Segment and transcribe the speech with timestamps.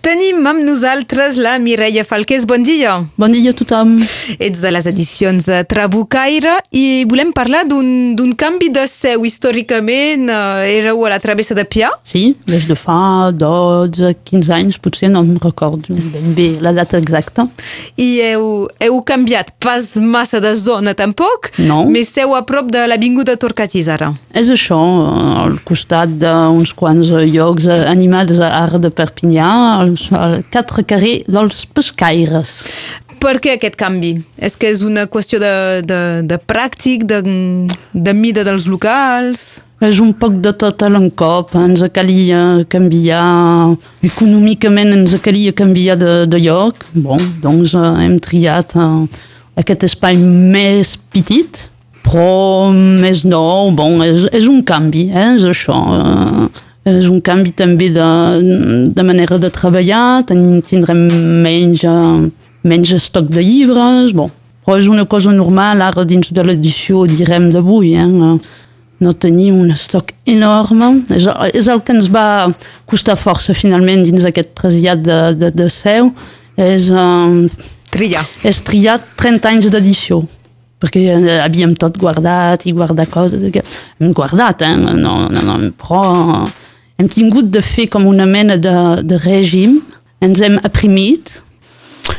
[0.00, 2.46] Tenim amb nosaltres la Mireia Falqués.
[2.48, 2.94] Bon dia.
[3.20, 3.98] Bon dia a tothom.
[4.40, 9.26] Ets de les edicions de Trabucaire i volem parlar d'un canvi de seu.
[9.28, 11.90] Històricament eh, éreu a la travessa de Pià?
[12.08, 16.96] Sí, des de fa 12, 15 anys, potser no em recordo ben bé la data
[16.96, 17.44] exacta.
[18.00, 18.48] I heu,
[18.80, 21.52] heu canviat pas massa de zona tampoc?
[21.60, 21.82] No.
[21.92, 24.14] Més seu a prop de l'Avinguda Torcatís ara.
[24.32, 29.89] És això, eh, al costat d'uns quants llocs animats a Art de Perpinyà, al
[30.50, 32.60] quatre carrer dels pescaires.
[33.20, 34.14] Per què aquest canvi?
[34.40, 37.20] És que és una qüestió de, de, de pràctic, de,
[37.92, 39.60] de mida dels locals?
[39.84, 41.52] És un poc de tot a l'encop.
[41.60, 42.40] Ens calia
[42.72, 43.74] canviar...
[44.04, 46.84] Econòmicament ens calia canviar de, de lloc.
[46.96, 49.20] Bon, doncs eh, hem triat eh,
[49.60, 51.66] aquest espai més petit,
[52.04, 53.68] però més nou.
[53.76, 55.30] Bon, és, és un canvi, eh?
[55.36, 55.80] és això.
[55.96, 56.48] Eh?
[56.88, 58.06] És un canvi també de,
[58.88, 61.02] de manera de treballar, ten, tindrem
[61.44, 61.84] menys,
[62.64, 64.30] menys estoc de llibres, bon,
[64.64, 68.08] però és una cosa normal ara dins de l'edició, direm, d'avui, eh?
[69.00, 70.90] no tenir un estoc enorme.
[71.16, 72.48] És, és el que ens va
[72.88, 76.12] costar força finalment dins aquest trasllat de, de, de seu,
[76.60, 78.24] és, uh, triar.
[78.44, 80.24] és triar 30 anys d'edició
[80.80, 81.12] perquè
[81.44, 83.42] havíem tot guardat i guardar coses,
[84.00, 84.76] hem guardat, eh?
[84.80, 84.94] no,
[85.28, 86.00] no, no, però
[87.00, 88.74] hem tingut de fer com una mena de,
[89.08, 89.78] de règim,
[90.20, 91.40] ens hem aprimit,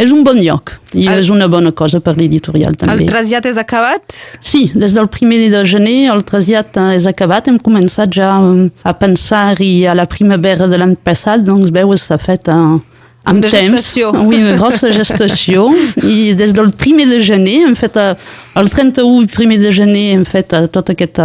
[0.00, 3.02] és un bon lloc i el, és una bona cosa per l'editorial també.
[3.04, 4.14] El trasllat és acabat?
[4.40, 7.50] Sí, des del primer de gener el trasllat és acabat.
[7.50, 12.18] Hem començat ja um, a pensar-hi a la primavera de l'any passat, doncs veu, s'ha
[12.22, 13.76] fet a, uh, amb de temps.
[13.76, 14.14] Gestació.
[14.28, 15.68] Oui, una grossa gestació.
[16.00, 20.24] I des del primer de gener hem fet, el 31 i primer de gener hem
[20.28, 21.20] fet tot aquest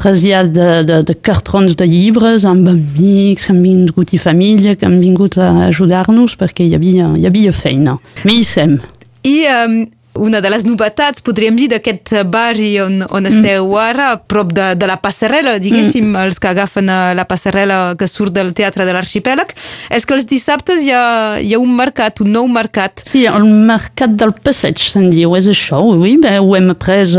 [0.00, 4.98] trasllat de, de, de cartrons de llibres amb amics, han vingut i família que han
[5.02, 7.98] vingut a ajudar-nos perquè hi havia, hi havia feina.
[8.24, 8.78] Mais hi sem.
[9.24, 9.78] I um,
[10.14, 13.78] una de les novetats, podríem dir, d'aquest barri on, on esteu mm.
[13.82, 16.24] ara, a prop de, de la passarel·la, diguéssim, mm.
[16.28, 19.54] els que agafen la passarel·la que surt del Teatre de l'Arxipèlag,
[19.94, 21.04] és que els dissabtes hi ha,
[21.42, 23.04] hi ha un mercat, un nou mercat.
[23.10, 27.18] Sí, el mercat del passeig, se'n diu, és això, oui, bé, ho hem après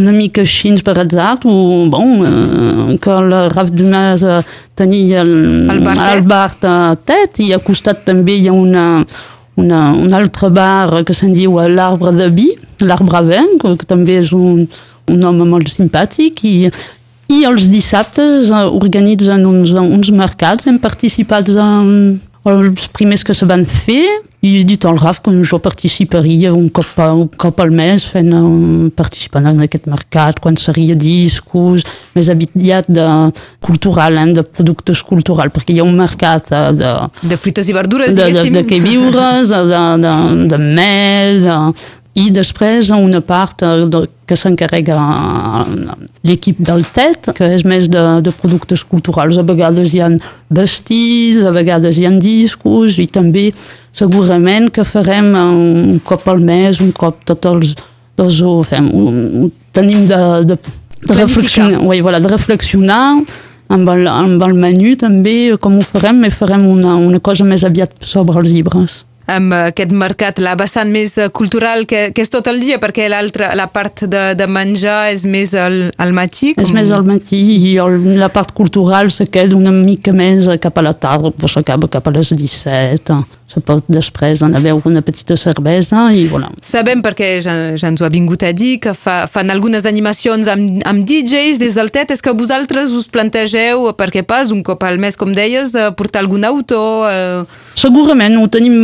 [0.00, 1.56] una mica així per atzar, o,
[1.90, 4.40] bon, eh, que el Raf Dumas eh,
[4.78, 5.34] tenia el,
[5.70, 8.86] el bar, el bar de Tet, i al costat també hi ha una,
[9.56, 12.48] una, un altre bar que se'n diu l'Arbre de Vi,
[12.86, 14.66] l'Arbre Vent, que, que també és un,
[15.10, 16.70] un home molt simpàtic, i,
[17.30, 22.18] i els dissabtes eh, organitzen uns, uns mercats, hem participat en
[22.48, 24.04] els primers que se van fer,
[24.40, 28.30] i he dit al Raf que jo participaria un cop, un cop al mes fent,
[28.32, 31.84] um, participant en aquest mercat, quan seria discos,
[32.16, 33.04] més aviat de
[33.60, 36.62] cultural, eh, de productes culturals, perquè hi ha un mercat de...
[36.80, 36.94] De,
[37.34, 40.16] de fruites i verdures, de, de, de queviures, de, de, de,
[40.54, 41.58] de mel, de,
[42.20, 44.96] i després una part de, que s'encarrega
[46.26, 49.38] l'equip del TET, que és més de, de productes culturals.
[49.40, 50.10] A vegades hi ha
[50.52, 53.50] vestits, a vegades hi ha discos i també
[53.96, 57.74] segurament que farem un cop al mes, un cop tots els
[58.20, 58.90] dos ho fem.
[59.74, 60.58] Tenim de, de,
[61.06, 63.04] de reflexionar, oui, voilà, de reflexionar
[63.70, 67.64] amb el, amb el menú també com ho farem, i farem una, una cosa més
[67.64, 72.32] aviat sobre els llibres amb aquest mercat, la vessant més eh, cultural que, que és
[72.32, 76.54] tot el dia, perquè l'altra, la part de, de menjar és més al, al matí.
[76.54, 76.64] Com...
[76.64, 80.78] És més al matí i el, la part cultural se queda una mica més cap
[80.78, 83.20] a la tarda, però s'acaba cap a les 17
[83.50, 86.50] se pot després anar a veure una petita cervesa i voilà.
[86.62, 90.50] Sabem perquè ja, ja ens ho ha vingut a dir que fa, fan algunes animacions
[90.52, 94.86] amb, amb DJs des del TET, és que vosaltres us plantegeu, perquè pas un cop
[94.86, 97.10] al mes, com deies, portar algun autor...
[97.10, 97.66] Eh...
[97.80, 98.74] Segurament, ho tenim,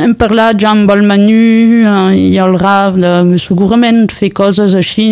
[0.00, 5.10] hem parlat ja amb el menú eh, i el RAF, de, segurament fer coses així.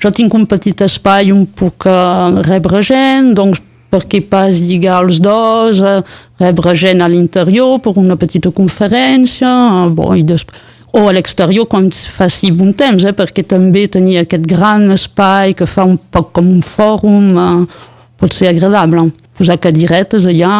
[0.00, 3.60] Jo tinc un petit espai on puc eh, rebre gent, doncs
[3.92, 5.98] perquè pas lligar els dos, eh,
[6.40, 11.68] rebre gent a l'interior per una petita conferència, eh, bon, i després, o a l'exterior
[11.68, 16.32] quan faci bon temps, eh, perquè també tenir aquest gran espai que fa un poc
[16.38, 17.82] com un fòrum eh,
[18.16, 19.10] pot ser agradable
[19.42, 20.54] posar cadiretes allà,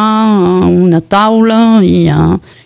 [0.67, 2.09] una taula i,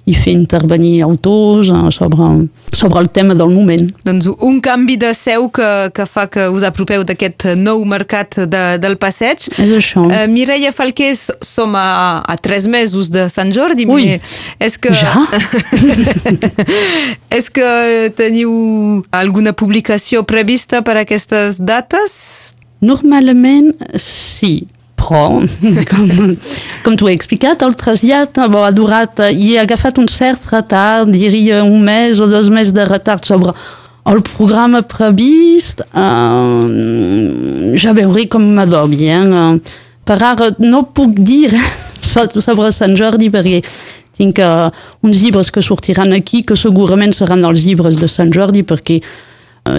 [0.08, 3.86] i fer intervenir autors uh, sobre, sobre el tema del moment.
[4.08, 8.64] Doncs un canvi de seu que, que fa que us apropeu d'aquest nou mercat de,
[8.82, 9.46] del passeig.
[9.62, 10.08] És això.
[10.08, 13.86] Uh, Mireia Falqués, som a, a tres mesos de Sant Jordi.
[13.86, 14.18] Ui,
[14.64, 15.14] és que, ja?
[17.38, 17.68] és que
[18.18, 22.18] teniu alguna publicació prevista per a aquestes dates?
[22.82, 23.72] Normalment
[24.02, 24.68] sí,
[25.08, 25.40] però,
[25.90, 26.36] com,
[26.84, 31.12] com t'ho he explicat, el trasllat bo, ha durat i he agafat un cert retard,
[31.14, 33.54] diria un mes o dos mesos de retard sobre
[34.08, 35.82] el programa previst.
[35.92, 39.10] Eh, ja veuré com m'adobri.
[39.12, 39.60] Eh?
[40.08, 41.52] Per ara no puc dir
[42.00, 43.62] sobre Sant Jordi perquè
[44.18, 44.72] tinc uh,
[45.06, 48.98] uns llibres que sortiran aquí que segurament seran els llibres de Sant Jordi perquè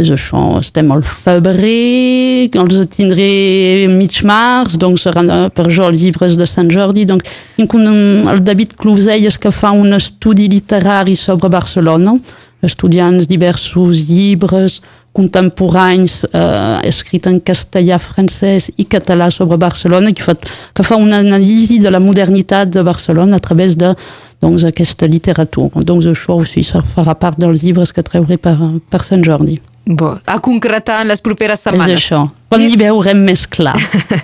[0.01, 6.37] és això, estem al febrer, els tindré mig març, doncs seran per jo els llibres
[6.39, 7.07] de Sant Jordi.
[7.09, 7.25] Donc,
[7.57, 7.89] tinc un,
[8.29, 12.17] el David Clouselles que fa un estudi literari sobre Barcelona,
[12.63, 14.81] estudiant diversos llibres
[15.19, 21.23] contemporanys eh, escrits en castellà, francès i català sobre Barcelona, que fa, que fa una
[21.25, 23.95] anàlisi de la modernitat de Barcelona a través de
[24.41, 25.83] doncs, aquesta literatura.
[25.83, 26.63] Doncs aussi
[26.95, 28.55] farà part dels llibres que treuré per,
[28.91, 29.59] per Sant Jordi.
[29.89, 31.97] Bo, a concretar en les properes setmanes.
[31.97, 32.27] És això.
[32.53, 33.73] Quan hi veurem més clar.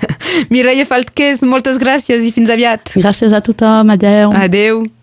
[0.52, 2.92] Mireia Faltqués, moltes gràcies i fins aviat.
[3.00, 3.92] Gràcies a tothom.
[3.94, 4.34] Adeu.
[4.36, 4.84] Adeu.